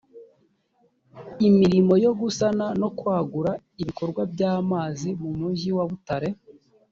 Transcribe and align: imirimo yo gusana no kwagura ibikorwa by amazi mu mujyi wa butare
imirimo 1.47 1.93
yo 2.05 2.11
gusana 2.21 2.65
no 2.81 2.89
kwagura 2.97 3.51
ibikorwa 3.81 4.21
by 4.31 4.41
amazi 4.55 5.09
mu 5.21 5.29
mujyi 5.39 5.69
wa 5.77 5.85
butare 5.89 6.29